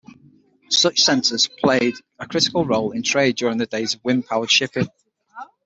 Such 0.71 0.99
centers 1.03 1.47
played 1.59 1.93
a 2.17 2.25
critical 2.25 2.65
role 2.65 2.91
in 2.91 3.03
trade 3.03 3.35
during 3.35 3.59
the 3.59 3.67
days 3.67 3.93
of 3.93 4.03
wind-powered 4.03 4.49
shipping. 4.49 4.87